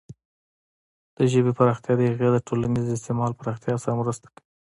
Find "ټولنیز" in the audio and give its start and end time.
2.47-2.85